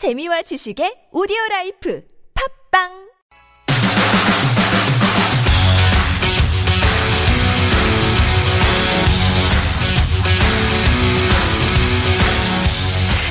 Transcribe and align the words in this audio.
재미와 0.00 0.40
지식의 0.48 1.10
오디오 1.12 1.36
라이프 1.50 2.02
팝빵 2.72 3.10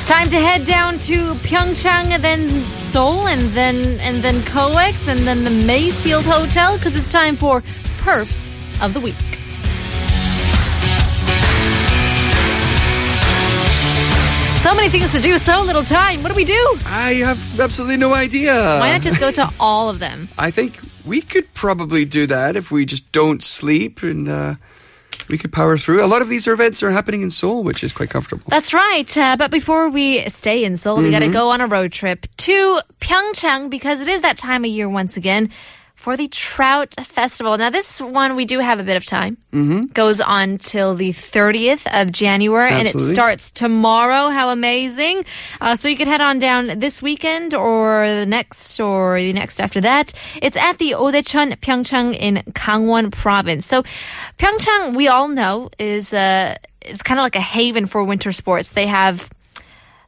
Time 0.06 0.30
to 0.30 0.38
head 0.38 0.64
down 0.64 1.00
to 1.00 1.34
Pyeongchang 1.42 2.12
and 2.12 2.22
then 2.22 2.48
Seoul 2.74 3.26
and 3.26 3.50
then 3.50 3.98
and 3.98 4.22
then 4.22 4.40
COEX 4.42 5.08
and 5.08 5.26
then 5.26 5.42
the 5.42 5.50
Mayfield 5.50 6.24
Hotel 6.24 6.76
because 6.78 6.94
it's 6.94 7.10
time 7.10 7.34
for 7.34 7.62
Perfs 7.98 8.46
of 8.80 8.94
the 8.94 9.00
Week. 9.00 9.28
Many 14.80 14.90
things 14.90 15.12
to 15.12 15.20
do, 15.20 15.36
so 15.36 15.60
little 15.60 15.84
time. 15.84 16.22
What 16.22 16.30
do 16.30 16.34
we 16.34 16.44
do? 16.44 16.78
I 16.86 17.12
have 17.16 17.60
absolutely 17.60 17.98
no 17.98 18.14
idea. 18.14 18.54
Why 18.54 18.90
not 18.90 19.02
just 19.02 19.20
go 19.20 19.30
to 19.30 19.46
all 19.60 19.90
of 19.90 19.98
them? 19.98 20.30
I 20.38 20.50
think 20.50 20.80
we 21.04 21.20
could 21.20 21.52
probably 21.52 22.06
do 22.06 22.26
that 22.28 22.56
if 22.56 22.70
we 22.70 22.86
just 22.86 23.12
don't 23.12 23.42
sleep 23.42 24.02
and 24.02 24.26
uh, 24.26 24.54
we 25.28 25.36
could 25.36 25.52
power 25.52 25.76
through. 25.76 26.02
A 26.02 26.08
lot 26.08 26.22
of 26.22 26.30
these 26.30 26.46
events 26.46 26.82
are 26.82 26.90
happening 26.90 27.20
in 27.20 27.28
Seoul, 27.28 27.62
which 27.62 27.84
is 27.84 27.92
quite 27.92 28.08
comfortable. 28.08 28.44
That's 28.48 28.72
right. 28.72 29.18
Uh, 29.18 29.36
but 29.36 29.50
before 29.50 29.90
we 29.90 30.26
stay 30.30 30.64
in 30.64 30.78
Seoul, 30.78 30.96
we 30.96 31.10
got 31.10 31.18
to 31.18 31.28
go 31.30 31.50
on 31.50 31.60
a 31.60 31.66
road 31.66 31.92
trip 31.92 32.26
to 32.38 32.80
Pyeongchang 33.00 33.68
because 33.68 34.00
it 34.00 34.08
is 34.08 34.22
that 34.22 34.38
time 34.38 34.64
of 34.64 34.70
year 34.70 34.88
once 34.88 35.18
again 35.18 35.50
for 36.00 36.16
the 36.16 36.28
Trout 36.28 36.94
Festival. 37.04 37.58
Now, 37.58 37.68
this 37.68 38.00
one 38.00 38.34
we 38.34 38.46
do 38.46 38.58
have 38.58 38.80
a 38.80 38.82
bit 38.82 38.96
of 38.96 39.04
time. 39.04 39.36
Mm-hmm. 39.52 39.92
Goes 39.92 40.22
on 40.22 40.56
till 40.56 40.94
the 40.94 41.10
30th 41.10 41.86
of 41.92 42.10
January, 42.10 42.72
and 42.72 42.88
it 42.88 42.98
starts 42.98 43.50
tomorrow. 43.50 44.30
How 44.30 44.48
amazing! 44.48 45.26
Uh, 45.60 45.76
so 45.76 45.88
you 45.88 45.98
can 45.98 46.08
head 46.08 46.22
on 46.22 46.38
down 46.38 46.78
this 46.78 47.02
weekend, 47.02 47.52
or 47.52 48.08
the 48.08 48.24
next, 48.24 48.80
or 48.80 49.20
the 49.20 49.34
next 49.34 49.60
after 49.60 49.82
that. 49.82 50.14
It's 50.40 50.56
at 50.56 50.78
the 50.78 50.92
Odaecheon 50.92 51.56
Pyeongchang 51.56 52.16
in 52.18 52.36
Gangwon 52.54 53.12
Province. 53.12 53.66
So, 53.66 53.82
Pyeongchang, 54.38 54.96
we 54.96 55.08
all 55.08 55.28
know, 55.28 55.68
is 55.78 56.14
uh, 56.14 56.56
is 56.80 57.02
kind 57.02 57.20
of 57.20 57.24
like 57.24 57.36
a 57.36 57.42
haven 57.42 57.84
for 57.84 58.02
winter 58.02 58.32
sports. 58.32 58.70
They 58.70 58.86
have 58.86 59.30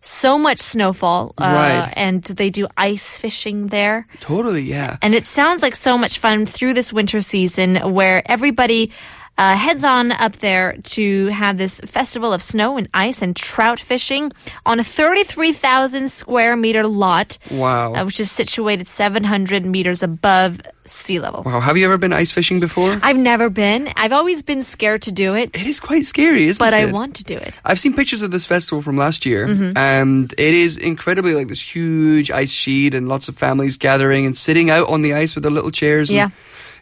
so 0.04 0.36
much 0.36 0.58
snowfall, 0.58 1.32
uh, 1.38 1.44
Right. 1.44 1.92
and 1.96 2.22
they 2.24 2.50
do 2.50 2.66
ice 2.76 3.16
fishing 3.16 3.68
there. 3.68 4.06
Totally, 4.20 4.62
yeah. 4.62 4.96
And 5.00 5.14
it 5.14 5.26
sounds 5.26 5.62
like 5.62 5.76
so 5.76 5.96
much 5.96 6.18
fun 6.18 6.44
through 6.44 6.74
this 6.74 6.92
winter 6.92 7.20
season 7.20 7.76
where 7.94 8.22
everybody 8.26 8.90
uh, 9.38 9.56
heads 9.56 9.82
on 9.84 10.12
up 10.12 10.36
there 10.36 10.76
to 10.82 11.26
have 11.28 11.56
this 11.58 11.80
festival 11.80 12.32
of 12.32 12.42
snow 12.42 12.76
and 12.76 12.88
ice 12.94 13.22
and 13.22 13.34
trout 13.34 13.80
fishing 13.80 14.30
on 14.66 14.78
a 14.78 14.84
33,000 14.84 16.08
square 16.10 16.54
meter 16.56 16.86
lot, 16.86 17.38
Wow. 17.50 17.94
uh, 17.94 18.04
which 18.04 18.20
is 18.20 18.30
situated 18.30 18.86
700 18.86 19.64
meters 19.64 20.02
above 20.02 20.60
sea 20.84 21.18
level. 21.20 21.42
wow. 21.44 21.60
Have 21.60 21.76
you 21.76 21.84
ever 21.86 21.96
been 21.96 22.12
ice 22.12 22.30
fishing 22.32 22.60
before? 22.60 22.98
I've 23.02 23.16
never 23.16 23.48
been. 23.48 23.88
I've 23.96 24.12
always 24.12 24.42
been 24.42 24.62
scared 24.62 25.02
to 25.02 25.12
do 25.12 25.34
it, 25.34 25.50
It 25.54 25.66
is 25.66 25.80
quite 25.80 26.04
scary, 26.06 26.48
isn't 26.48 26.58
but 26.58 26.72
it? 26.74 26.82
But 26.84 26.88
I 26.88 26.92
want 26.92 27.14
to 27.16 27.24
do 27.24 27.36
it. 27.36 27.58
I've 27.64 27.78
seen 27.78 27.94
pictures 27.94 28.20
of 28.22 28.30
this 28.32 28.44
festival 28.46 28.82
from 28.82 28.96
last 28.96 29.24
year, 29.24 29.46
Mm-hmm. 29.46 29.76
and 29.76 30.32
it 30.38 30.54
is 30.54 30.76
incredibly 30.76 31.34
like 31.34 31.48
this 31.48 31.60
huge 31.60 32.30
ice 32.30 32.52
sheet 32.52 32.94
and 32.94 33.08
lots 33.08 33.28
of 33.28 33.36
families 33.38 33.76
gathering 33.76 34.26
and 34.26 34.36
sitting 34.36 34.70
out 34.70 34.88
on 34.88 35.02
the 35.02 35.14
ice 35.14 35.34
with 35.34 35.42
their 35.44 35.52
little 35.52 35.70
chairs. 35.70 36.10
and 36.10 36.16
Yeah. 36.16 36.28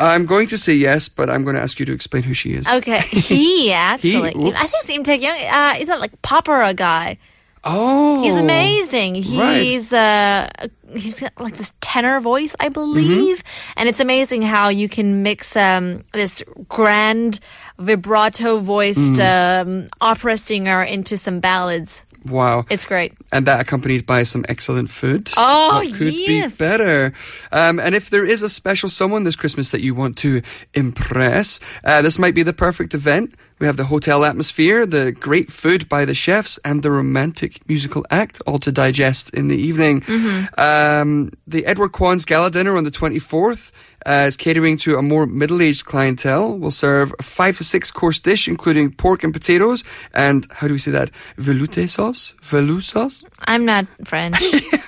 I'm 0.00 0.24
going 0.24 0.46
to 0.48 0.56
say 0.58 0.72
yes, 0.74 1.08
but 1.10 1.28
I'm 1.28 1.44
going 1.44 1.56
to 1.56 1.62
ask 1.62 1.78
you 1.78 1.84
to 1.86 1.92
explain 1.92 2.22
who 2.22 2.32
she 2.32 2.54
is. 2.54 2.66
Okay, 2.68 3.00
he 3.10 3.70
actually. 3.72 4.32
He? 4.32 4.52
I 4.52 4.64
think 4.64 4.82
it's 4.82 4.90
Im 4.90 5.04
Tae-kyung. 5.04 5.36
Uh, 5.36 5.74
is 5.78 5.88
that 5.88 6.00
like 6.00 6.12
opera 6.30 6.72
guy? 6.74 7.18
Oh, 7.62 8.22
He's 8.22 8.36
amazing. 8.36 9.14
right. 9.38 9.60
He's 9.62 9.92
uh 9.92 10.48
he's 10.94 11.20
got 11.20 11.32
like 11.38 11.56
this 11.56 11.72
tenor 11.80 12.18
voice, 12.20 12.56
I 12.58 12.68
believe, 12.70 13.38
Mm-hmm. 13.44 13.72
and 13.76 13.88
it's 13.88 14.00
amazing 14.00 14.42
how 14.42 14.68
you 14.70 14.88
can 14.88 15.22
mix 15.22 15.56
um 15.56 16.02
this 16.12 16.42
grand 16.68 17.38
vibrato 17.78 18.58
voiced 18.58 19.20
Mm. 19.20 19.62
um, 19.84 19.88
opera 20.00 20.36
singer 20.36 20.82
into 20.82 21.16
some 21.16 21.40
ballads. 21.40 22.04
Wow. 22.24 22.64
It's 22.70 22.84
great. 22.84 23.14
and 23.32 23.46
that 23.46 23.60
accompanied 23.60 24.06
by 24.06 24.22
some 24.24 24.44
excellent 24.48 24.90
food. 24.90 25.30
Oh, 25.36 25.74
what 25.74 25.94
could 25.94 26.12
yes. 26.12 26.52
be 26.52 26.58
better? 26.58 27.12
Um, 27.52 27.78
and 27.80 27.94
if 27.94 28.10
there 28.10 28.24
is 28.24 28.42
a 28.42 28.48
special 28.48 28.88
someone 28.88 29.24
this 29.24 29.36
Christmas 29.36 29.70
that 29.70 29.80
you 29.80 29.94
want 29.94 30.18
to 30.18 30.42
impress, 30.74 31.60
uh, 31.84 32.02
this 32.02 32.18
might 32.18 32.34
be 32.34 32.42
the 32.42 32.52
perfect 32.52 32.94
event. 32.94 33.34
We 33.58 33.66
have 33.66 33.76
the 33.76 33.84
hotel 33.84 34.24
atmosphere, 34.24 34.86
the 34.86 35.12
great 35.12 35.52
food 35.52 35.86
by 35.86 36.06
the 36.06 36.14
chefs, 36.14 36.58
and 36.64 36.82
the 36.82 36.90
romantic 36.90 37.68
musical 37.68 38.06
act, 38.10 38.40
all 38.46 38.58
to 38.58 38.72
digest 38.72 39.34
in 39.34 39.48
the 39.48 39.56
evening. 39.56 40.02
Um, 40.56 41.32
the 41.46 41.66
Edward 41.66 41.92
Kwon's 41.92 42.24
Gala 42.24 42.50
Dinner 42.50 42.76
on 42.78 42.84
the 42.84 42.90
24th 42.90 43.70
is 44.06 44.36
catering 44.36 44.76
to 44.78 44.96
a 44.96 45.02
more 45.02 45.26
middle-aged 45.26 45.84
clientele. 45.84 46.58
Will 46.58 46.70
serve 46.70 47.14
a 47.18 47.22
five 47.22 47.56
to 47.58 47.64
six 47.64 47.90
course 47.90 48.18
dish, 48.18 48.48
including 48.48 48.92
pork 48.92 49.24
and 49.24 49.32
potatoes, 49.32 49.84
and 50.14 50.46
how 50.52 50.66
do 50.66 50.74
we 50.74 50.78
say 50.78 50.90
that? 50.90 51.10
Veloute 51.36 51.88
sauce, 51.88 52.34
veloute 52.42 52.82
sauce. 52.82 53.24
I'm 53.46 53.64
not 53.64 53.86
French. 54.04 54.36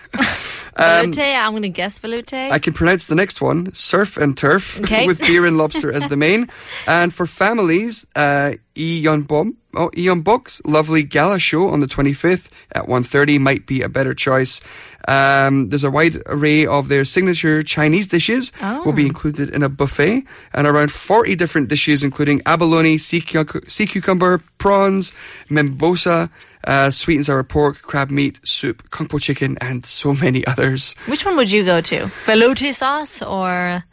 Veloute, 0.77 1.37
I'm 1.39 1.53
going 1.53 1.63
to 1.63 1.69
guess 1.69 1.99
veloute. 1.99 2.51
I 2.51 2.59
can 2.59 2.73
pronounce 2.73 3.07
the 3.07 3.15
next 3.15 3.41
one: 3.41 3.73
surf 3.75 4.17
and 4.17 4.37
turf, 4.37 4.81
Okay. 4.85 5.07
with 5.07 5.21
beer 5.21 5.45
and 5.47 5.57
lobster 5.59 5.93
as 5.93 6.07
the 6.09 6.17
main. 6.17 6.49
And 6.87 7.13
for 7.13 7.27
families, 7.27 8.07
uh, 8.17 8.53
Eon. 8.77 9.27
Oh, 9.75 9.91
Eon 9.97 10.21
Bok's 10.21 10.61
lovely 10.67 11.03
gala 11.03 11.39
show 11.39 11.71
on 11.71 11.81
the 11.81 11.87
25th 11.87 12.51
at 12.73 12.85
1.30 12.89 13.41
might 13.41 13.65
be 13.67 13.81
a 13.81 13.89
better 13.89 14.13
choice. 14.13 14.61
Um, 15.09 15.71
there's 15.71 15.83
a 15.83 15.91
wide 15.91 16.19
array 16.27 16.67
of 16.67 16.89
their 16.89 17.07
signature 17.07 17.63
Chinese 17.63 18.07
dishes 18.07 18.53
will 18.85 18.93
be 18.93 19.07
included 19.07 19.49
in 19.49 19.63
a 19.63 19.71
buffet 19.71 20.25
and 20.53 20.67
around 20.67 20.93
40 20.93 21.35
different 21.37 21.69
dishes 21.69 22.05
including 22.05 22.43
abalone, 22.45 22.99
sea, 22.99 23.23
cuc- 23.23 23.69
sea 23.69 23.87
cucumber, 23.87 24.43
prawns, 24.59 25.13
membosa, 25.49 26.29
uh, 26.67 26.91
sweet 26.91 27.17
and 27.17 27.27
sour 27.27 27.43
pork, 27.45 27.83
crab 27.83 28.11
meat, 28.11 28.41
soup, 28.47 28.91
kung 28.91 29.09
pao 29.09 29.19
chicken 29.19 29.57
and 29.61 29.85
so 29.85 30.15
many 30.15 30.47
others. 30.47 30.95
Which 31.07 31.25
one 31.25 31.37
would 31.37 31.51
you 31.51 31.65
go 31.65 31.81
to? 31.81 32.07
Veloute 32.27 32.73
sauce 32.75 33.23
or, 33.23 33.85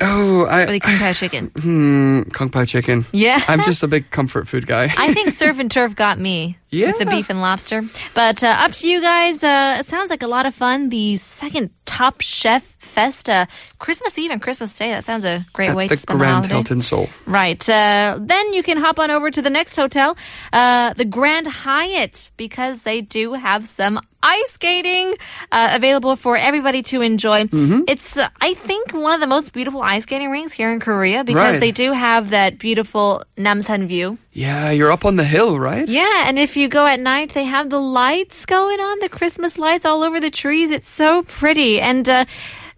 Oh, 0.00 0.46
or 0.50 0.66
the 0.66 0.80
Kung 0.80 0.98
Pao 0.98 1.12
chicken? 1.12 1.50
Hmm, 1.60 2.22
Kung 2.32 2.48
Pao 2.50 2.64
chicken. 2.64 3.04
Yeah. 3.12 3.42
I'm 3.46 3.62
just 3.62 3.82
a 3.82 3.88
big 3.88 4.10
comfort 4.10 4.48
food 4.48 4.66
guy. 4.66 4.92
I 4.98 5.14
think 5.14 5.30
surf 5.40 5.58
and 5.58 5.70
turf 5.70 5.94
got 5.94 6.18
me. 6.18 6.58
With 6.82 6.98
the 6.98 7.06
beef 7.06 7.30
and 7.30 7.40
lobster. 7.40 7.82
But 8.14 8.42
uh, 8.42 8.48
up 8.64 8.72
to 8.72 8.88
you 8.88 9.00
guys. 9.00 9.42
Uh, 9.44 9.76
it 9.80 9.86
sounds 9.86 10.10
like 10.10 10.22
a 10.22 10.26
lot 10.26 10.46
of 10.46 10.54
fun. 10.54 10.88
The 10.90 11.16
second 11.16 11.70
Top 11.84 12.20
Chef 12.20 12.62
Fest, 12.78 13.28
uh, 13.28 13.46
Christmas 13.78 14.18
Eve 14.18 14.30
and 14.30 14.40
Christmas 14.42 14.76
Day. 14.76 14.90
That 14.90 15.04
sounds 15.04 15.24
a 15.24 15.44
great 15.52 15.70
At 15.70 15.76
way 15.76 15.88
to 15.88 15.96
spend 15.96 16.18
Grand 16.18 16.30
the 16.44 16.48
holiday. 16.48 16.54
Hilton 16.54 16.82
Seoul. 16.82 17.08
Right. 17.26 17.68
Uh, 17.68 18.18
then 18.20 18.52
you 18.52 18.62
can 18.62 18.78
hop 18.78 18.98
on 18.98 19.10
over 19.10 19.30
to 19.30 19.42
the 19.42 19.50
next 19.50 19.76
hotel, 19.76 20.16
uh, 20.52 20.92
the 20.94 21.04
Grand 21.04 21.46
Hyatt, 21.46 22.30
because 22.36 22.82
they 22.82 23.00
do 23.00 23.34
have 23.34 23.66
some 23.66 24.00
ice 24.22 24.52
skating 24.52 25.14
uh, 25.52 25.68
available 25.72 26.16
for 26.16 26.36
everybody 26.36 26.82
to 26.82 27.02
enjoy. 27.02 27.44
Mm-hmm. 27.44 27.80
It's, 27.88 28.16
uh, 28.16 28.28
I 28.40 28.54
think, 28.54 28.92
one 28.92 29.12
of 29.12 29.20
the 29.20 29.26
most 29.26 29.52
beautiful 29.52 29.82
ice 29.82 30.04
skating 30.04 30.30
rinks 30.30 30.52
here 30.52 30.72
in 30.72 30.80
Korea 30.80 31.24
because 31.24 31.54
Right. 31.54 31.60
they 31.60 31.72
do 31.72 31.92
have 31.92 32.30
that 32.30 32.58
beautiful 32.58 33.22
Namsan 33.36 33.86
view. 33.86 34.16
Yeah, 34.32 34.70
you're 34.70 34.90
up 34.90 35.04
on 35.04 35.16
the 35.16 35.24
hill, 35.24 35.58
right? 35.58 35.86
Yeah, 35.86 36.24
and 36.26 36.38
if 36.38 36.56
you 36.56 36.63
go 36.68 36.86
at 36.86 37.00
night, 37.00 37.34
they 37.34 37.44
have 37.44 37.70
the 37.70 37.80
lights 37.80 38.46
going 38.46 38.80
on, 38.80 38.98
the 39.00 39.08
Christmas 39.08 39.58
lights 39.58 39.84
all 39.84 40.02
over 40.02 40.20
the 40.20 40.30
trees. 40.30 40.70
It's 40.70 40.88
so 40.88 41.22
pretty. 41.22 41.80
And, 41.80 42.08
uh, 42.08 42.24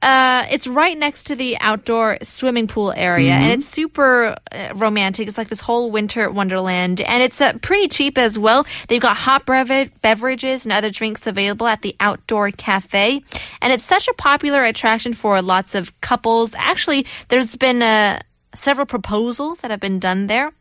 uh, 0.02 0.46
it's 0.50 0.66
right 0.66 0.96
next 0.96 1.24
to 1.24 1.34
the 1.34 1.58
outdoor 1.58 2.18
swimming 2.22 2.66
pool 2.66 2.92
area, 2.94 3.32
and 3.32 3.52
it's 3.52 3.66
super 3.66 4.36
uh, 4.52 4.68
romantic. 4.74 5.26
It's 5.26 5.38
like 5.38 5.48
this 5.48 5.62
whole 5.62 5.90
winter 5.90 6.30
wonderland, 6.30 7.00
and 7.00 7.22
it's 7.22 7.40
uh, 7.40 7.54
pretty 7.62 7.88
cheap 7.88 8.18
as 8.18 8.38
well. 8.38 8.66
They've 8.88 9.00
got 9.00 9.16
hot 9.16 9.46
brev- 9.46 9.90
beverages 10.02 10.66
and 10.66 10.72
other 10.72 10.90
drinks 10.90 11.26
available 11.26 11.66
at 11.66 11.80
the 11.80 11.96
outdoor 11.98 12.50
cafe, 12.50 13.22
and 13.62 13.72
it's 13.72 13.84
such 13.84 14.06
a 14.06 14.12
popular 14.14 14.62
attraction 14.64 15.14
for 15.14 15.40
lots 15.40 15.74
of 15.74 15.98
couples. 16.02 16.54
Actually, 16.56 17.06
there's 17.28 17.56
been 17.56 17.82
uh, 17.82 18.20
several 18.54 18.86
proposals 18.86 19.62
that 19.62 19.70
have 19.70 19.80
been 19.80 19.98
done 19.98 20.26
there, 20.26 20.52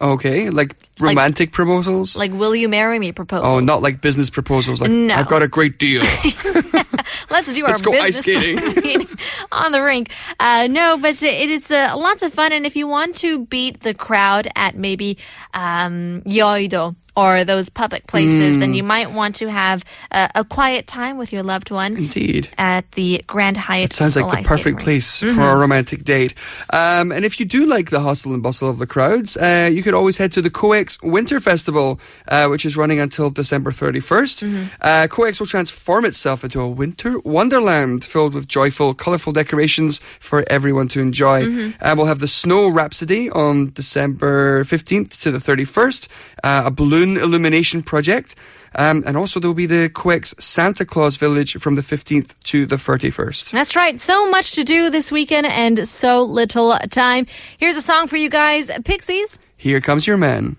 Okay, 0.00 0.50
like 0.50 0.76
romantic 1.00 1.50
proposals. 1.50 2.16
like 2.16 2.30
"Will 2.32 2.54
you 2.54 2.68
marry 2.68 2.98
me?" 3.00 3.10
proposals. 3.10 3.52
oh, 3.52 3.58
not 3.58 3.82
like 3.82 4.00
business 4.00 4.30
proposals. 4.30 4.80
Like 4.80 4.90
No. 4.90 5.14
I've 5.14 5.28
got 5.28 5.42
a 5.42 5.48
great 5.48 5.78
deal. 5.78 6.02
Let's 7.30 7.52
do 7.52 7.64
Let's 7.64 7.84
our 7.84 7.92
business 7.92 8.18
skating. 8.18 9.08
on 9.52 9.72
the 9.72 9.82
rink. 9.82 10.12
Uh, 10.38 10.68
no, 10.70 10.98
but 10.98 11.20
it 11.22 11.50
is 11.50 11.70
uh, 11.70 11.94
lots 11.96 12.22
of 12.22 12.32
fun. 12.32 12.52
And 12.52 12.64
if 12.64 12.76
you 12.76 12.86
want 12.86 13.16
to 13.16 13.46
beat 13.46 13.80
the 13.80 13.92
crowd 13.94 14.46
at 14.54 14.76
maybe 14.76 15.18
um, 15.52 16.22
Yeouido 16.24 16.94
or 17.18 17.44
those 17.44 17.68
public 17.82 18.06
places, 18.06 18.54
Hmm. 18.54 18.60
then 18.60 18.72
you 18.78 18.84
might 18.94 19.10
want 19.10 19.34
to 19.42 19.46
have 19.50 19.78
uh, 20.12 20.28
a 20.34 20.44
quiet 20.44 20.86
time 20.86 21.18
with 21.18 21.30
your 21.34 21.42
loved 21.42 21.70
one 21.70 21.92
Indeed. 21.96 22.48
at 22.56 22.84
the 22.92 23.10
Grand 23.26 23.56
Hyatt. 23.56 23.90
It 23.90 23.92
sounds 23.92 24.16
like 24.16 24.42
the 24.42 24.48
perfect 24.48 24.78
place 24.86 25.08
Mm-hmm. 25.20 25.34
for 25.36 25.42
a 25.50 25.56
romantic 25.64 26.04
date. 26.04 26.32
Um, 26.72 27.10
and 27.14 27.24
if 27.24 27.40
you 27.40 27.46
do 27.58 27.66
like 27.66 27.90
the 27.90 28.00
hustle 28.00 28.32
and 28.34 28.42
bustle 28.42 28.68
of 28.70 28.78
the 28.78 28.86
crowds, 28.86 29.36
uh, 29.36 29.68
you 29.72 29.82
could 29.82 29.94
always 29.94 30.16
head 30.16 30.30
to 30.32 30.42
the 30.42 30.50
COEX 30.60 31.02
Winter 31.02 31.40
Festival, 31.40 31.98
uh, 32.28 32.46
which 32.52 32.64
is 32.64 32.76
running 32.76 33.00
until 33.00 33.30
December 33.30 33.70
31st. 33.72 34.36
Mm-hmm. 34.44 34.64
Uh, 34.80 35.06
COEX 35.10 35.40
will 35.40 35.46
transform 35.46 36.04
itself 36.04 36.44
into 36.44 36.60
a 36.60 36.68
winter 36.68 37.18
wonderland 37.24 38.04
filled 38.04 38.32
with 38.34 38.46
joyful, 38.46 38.94
colourful 38.94 39.32
decorations 39.32 39.98
for 40.20 40.44
everyone 40.48 40.88
to 40.88 41.00
enjoy. 41.00 41.38
Mm-hmm. 41.46 41.82
Uh, 41.84 41.94
we'll 41.96 42.06
have 42.06 42.20
the 42.20 42.28
Snow 42.28 42.68
Rhapsody 42.68 43.28
on 43.30 43.72
December 43.74 44.62
15th 44.64 45.20
to 45.22 45.30
the 45.30 45.38
31st, 45.38 46.08
uh, 46.44 46.62
a 46.66 46.70
balloon 46.70 47.07
illumination 47.16 47.82
project. 47.82 48.34
Um, 48.74 49.02
and 49.06 49.16
also 49.16 49.40
there 49.40 49.48
will 49.48 49.54
be 49.54 49.66
the 49.66 49.88
COEX 49.88 50.40
Santa 50.40 50.84
Claus 50.84 51.16
Village 51.16 51.54
from 51.58 51.74
the 51.74 51.82
15th 51.82 52.38
to 52.44 52.66
the 52.66 52.76
31st. 52.76 53.50
That's 53.50 53.74
right. 53.74 53.98
So 53.98 54.28
much 54.30 54.52
to 54.56 54.64
do 54.64 54.90
this 54.90 55.10
weekend 55.10 55.46
and 55.46 55.88
so 55.88 56.22
little 56.22 56.76
time. 56.90 57.26
Here's 57.58 57.76
a 57.76 57.82
song 57.82 58.06
for 58.06 58.16
you 58.16 58.28
guys 58.28 58.70
Pixies. 58.84 59.38
Here 59.56 59.80
comes 59.80 60.06
your 60.06 60.18
man. 60.18 60.56